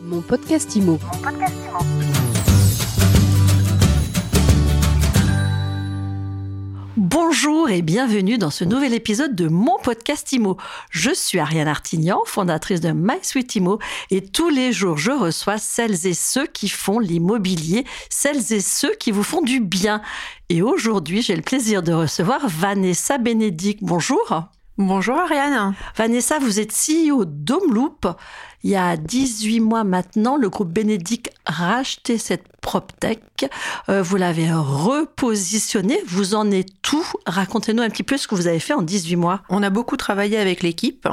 [0.00, 0.98] Mon podcast IMO.
[6.96, 10.56] Bonjour et bienvenue dans ce nouvel épisode de mon podcast IMO.
[10.90, 13.18] Je suis Ariane Artignan, fondatrice de My
[13.56, 13.78] IMO
[14.10, 18.94] et tous les jours je reçois celles et ceux qui font l'immobilier, celles et ceux
[18.94, 20.00] qui vous font du bien.
[20.48, 23.82] Et aujourd'hui, j'ai le plaisir de recevoir Vanessa Bénédicte.
[23.82, 24.48] Bonjour.
[24.78, 25.74] Bonjour Ariane.
[25.96, 28.06] Vanessa, vous êtes CEO d'Homeloop.
[28.62, 33.50] Il y a 18 mois maintenant, le groupe Bénédicte racheté cette PropTech.
[33.88, 36.00] Euh, vous l'avez repositionné.
[36.06, 37.04] Vous en êtes tout.
[37.26, 39.42] Racontez-nous un petit peu ce que vous avez fait en 18 mois.
[39.48, 41.08] On a beaucoup travaillé avec l'équipe.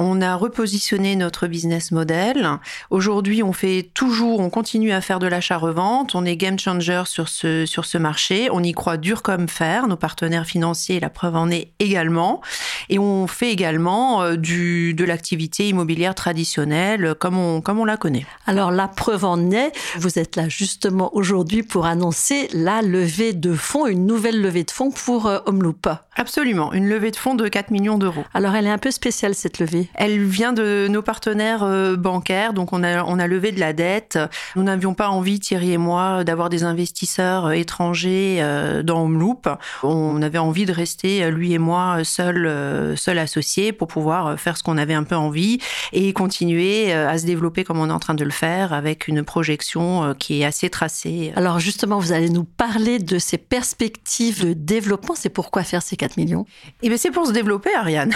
[0.00, 2.48] On a repositionné notre business model.
[2.90, 6.14] Aujourd'hui, on fait toujours, on continue à faire de l'achat-revente.
[6.14, 8.48] On est game changer sur ce, sur ce marché.
[8.52, 9.88] On y croit dur comme fer.
[9.88, 12.42] Nos partenaires financiers, la preuve en est également.
[12.90, 17.96] Et on fait également euh, du, de l'activité immobilière traditionnelle comme on, comme on la
[17.96, 18.24] connaît.
[18.46, 23.52] Alors, la preuve en est, vous êtes là justement aujourd'hui pour annoncer la levée de
[23.52, 25.88] fonds, une nouvelle levée de fonds pour euh, Homeloop.
[26.20, 28.24] Absolument, une levée de fonds de 4 millions d'euros.
[28.34, 29.88] Alors, elle est un peu spéciale cette levée.
[29.94, 33.72] Elle vient de nos partenaires euh, bancaires, donc on a, on a levé de la
[33.72, 34.18] dette.
[34.56, 39.48] Nous n'avions pas envie, Thierry et moi, d'avoir des investisseurs euh, étrangers euh, dans Homeloop.
[39.84, 44.64] On avait envie de rester, lui et moi, seuls seul associés pour pouvoir faire ce
[44.64, 45.58] qu'on avait un peu envie
[45.92, 49.22] et continuer à se développer comme on est en train de le faire avec une
[49.22, 51.32] projection qui est assez tracée.
[51.36, 55.14] Alors justement, vous allez nous parler de ces perspectives de développement.
[55.14, 56.46] C'est pourquoi faire ces 4 millions
[56.82, 58.12] Eh bien, c'est pour se développer, Ariane.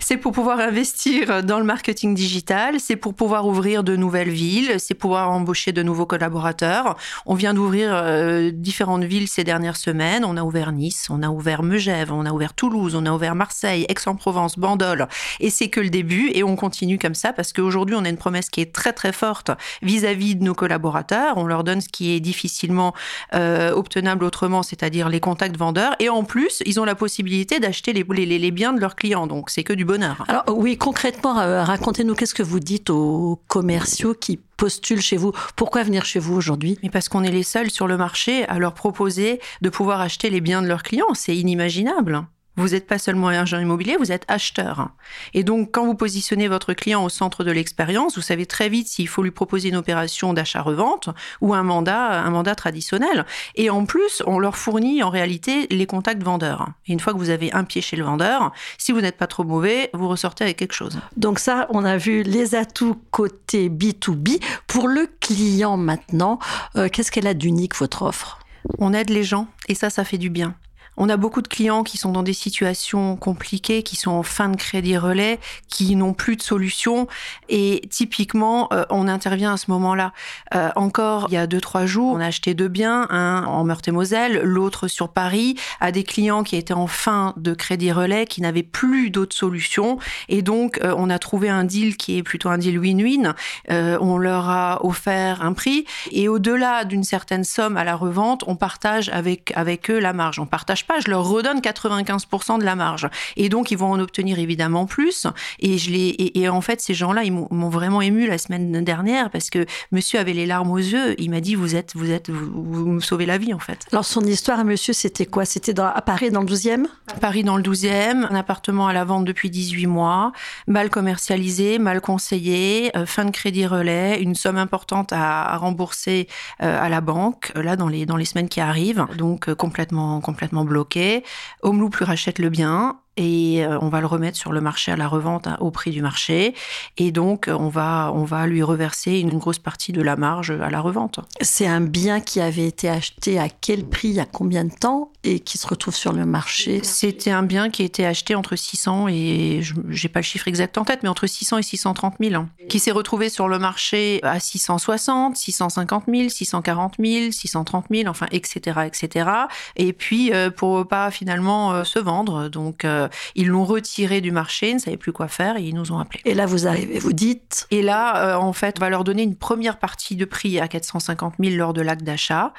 [0.00, 4.76] C'est pour pouvoir investir dans le marketing digital, c'est pour pouvoir ouvrir de nouvelles villes,
[4.78, 6.96] c'est pouvoir embaucher de nouveaux collaborateurs.
[7.26, 10.24] On vient d'ouvrir euh, différentes villes ces dernières semaines.
[10.24, 13.34] On a ouvert Nice, on a ouvert Megève, on a ouvert Toulouse, on a ouvert
[13.34, 15.08] Marseille, Aix-en-Provence, Bandol.
[15.40, 18.16] Et c'est que le début et on continue comme ça parce qu'aujourd'hui, on a une
[18.16, 19.50] promesse qui est très très forte
[19.82, 21.36] vis-à-vis de nos collaborateurs.
[21.36, 22.94] On leur donne ce qui est difficilement
[23.34, 25.96] euh, obtenable autrement, c'est-à-dire les contacts vendeurs.
[25.98, 29.26] Et en plus, ils ont la possibilité d'acheter les, les, les biens de leurs clients.
[29.26, 30.24] Donc, c'est que du bonheur.
[30.28, 35.18] Alors, oui, concrètement, concrètement, euh, racontez-nous qu'est-ce que vous dites aux commerciaux qui postulent chez
[35.18, 35.32] vous?
[35.54, 36.78] Pourquoi venir chez vous aujourd'hui?
[36.82, 40.30] Mais parce qu'on est les seuls sur le marché à leur proposer de pouvoir acheter
[40.30, 41.12] les biens de leurs clients.
[41.12, 42.24] C'est inimaginable.
[42.56, 44.90] Vous n'êtes pas seulement agent immobilier, vous êtes acheteur.
[45.32, 48.86] Et donc, quand vous positionnez votre client au centre de l'expérience, vous savez très vite
[48.86, 51.08] s'il faut lui proposer une opération d'achat-revente
[51.40, 53.26] ou un mandat, un mandat traditionnel.
[53.56, 56.68] Et en plus, on leur fournit en réalité les contacts vendeurs.
[56.86, 59.26] Et une fois que vous avez un pied chez le vendeur, si vous n'êtes pas
[59.26, 60.98] trop mauvais, vous ressortez avec quelque chose.
[61.16, 64.40] Donc ça, on a vu les atouts côté B2B.
[64.66, 66.38] Pour le client maintenant,
[66.76, 68.38] euh, qu'est-ce qu'elle a d'unique, votre offre?
[68.78, 70.54] On aide les gens et ça, ça fait du bien.
[70.96, 74.48] On a beaucoup de clients qui sont dans des situations compliquées, qui sont en fin
[74.48, 77.08] de crédit relais, qui n'ont plus de solution.
[77.48, 80.12] Et typiquement, euh, on intervient à ce moment-là.
[80.54, 83.64] Euh, encore il y a deux trois jours, on a acheté deux biens, un en
[83.64, 88.40] Meurthe-et-Moselle, l'autre sur Paris, à des clients qui étaient en fin de crédit relais, qui
[88.40, 89.98] n'avaient plus d'autres solutions.
[90.28, 93.34] Et donc, euh, on a trouvé un deal qui est plutôt un deal win-win.
[93.68, 98.56] on leur a offert un prix et au-delà d'une certaine somme à la revente, on
[98.56, 100.38] partage avec avec eux la marge.
[100.82, 103.08] Pas, je leur redonne 95% de la marge.
[103.36, 105.26] Et donc, ils vont en obtenir évidemment plus.
[105.60, 109.30] Et, je les, et, en fait, ces gens-là, ils m'ont vraiment ému la semaine dernière
[109.30, 111.14] parce que monsieur avait les larmes aux yeux.
[111.20, 113.86] Il m'a dit, vous êtes, vous êtes, vous, me sauvez la vie, en fait.
[113.92, 115.44] Alors, son histoire monsieur, c'était quoi?
[115.44, 116.86] C'était à Paris, dans le 12e
[117.20, 120.32] Paris, dans le 12e, un appartement à la vente depuis 18 mois,
[120.66, 126.28] mal commercialisé, mal conseillé, euh, fin de crédit relais, une somme importante à, rembourser
[126.62, 129.06] euh, à la banque, euh, là, dans les, dans les semaines qui arrivent.
[129.16, 131.24] Donc, complètement, complètement bloqué.
[131.62, 134.96] Homeloop lui rachète le bien et euh, on va le remettre sur le marché à
[134.96, 136.54] la revente hein, au prix du marché.
[136.96, 140.70] Et donc, on va, on va lui reverser une grosse partie de la marge à
[140.70, 141.20] la revente.
[141.40, 144.74] C'est un bien qui avait été acheté à quel prix, il y a combien de
[144.74, 146.80] temps et qui se retrouve sur le marché?
[146.82, 150.76] C'était un bien qui a été acheté entre 600 et, j'ai pas le chiffre exact
[150.78, 154.20] en tête, mais entre 600 et 630 000, hein, qui s'est retrouvé sur le marché
[154.22, 159.30] à 660, 650 000, 640 000, 630 000, enfin, etc., etc.
[159.76, 162.48] Et puis, euh, pour pas finalement euh, se vendre.
[162.48, 163.03] Donc, euh,
[163.34, 165.98] ils l'ont retiré du marché, ils ne savaient plus quoi faire et ils nous ont
[165.98, 166.20] appelés.
[166.24, 169.22] Et là, vous arrivez, vous dites Et là, euh, en fait, on va leur donner
[169.22, 172.52] une première partie de prix à 450 000 lors de l'acte d'achat.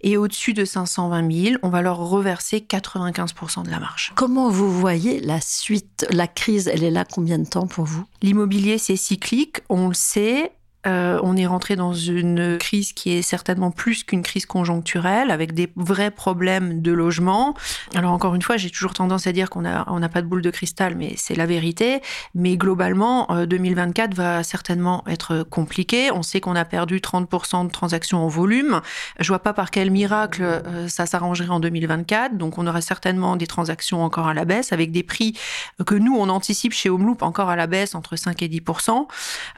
[0.00, 4.12] Et au-dessus de 520 000, on va leur reverser 95 de la marge.
[4.14, 8.04] Comment vous voyez la suite La crise, elle est là combien de temps pour vous?
[8.22, 10.52] L'immobilier, c'est cyclique, on le sait
[10.86, 15.52] Euh, on est rentré dans une crise qui est certainement plus qu'une crise conjoncturelle, avec
[15.52, 17.54] des vrais problèmes de logement.
[17.94, 20.42] Alors encore une fois, j'ai toujours tendance à dire qu'on n'a on pas de boule
[20.42, 22.00] de cristal, mais c'est la vérité.
[22.34, 26.10] Mais globalement, 2024 euh, va certainement être compliqué.
[26.10, 28.80] On sait qu'on a perdu 30% de transactions en volume.
[29.18, 32.38] Je vois pas par quel miracle euh, ça s'arrangerait en 2024.
[32.38, 35.38] Donc on aura certainement des transactions encore à la baisse, avec des prix
[35.84, 39.06] que nous, on anticipe chez Homeloop encore à la baisse entre 5 et 10%.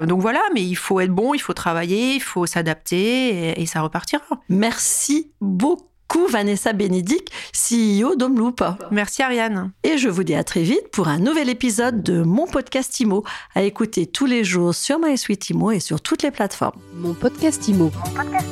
[0.01, 3.81] Donc voilà, mais il faut être bon, il faut travailler, il faut s'adapter et, ça
[3.83, 4.25] repartira.
[4.49, 5.87] Merci beaucoup.
[6.29, 8.63] Vanessa Bénédicte, CEO d'Homeloop.
[8.91, 9.73] Merci Ariane.
[9.83, 13.25] Et je vous dis à très vite pour un nouvel épisode de mon podcast IMO
[13.55, 16.79] à écouter tous les jours sur MySuite IMO et sur toutes les plateformes.
[16.97, 17.91] Mon podcast IMO.
[17.95, 18.47] Mon podcast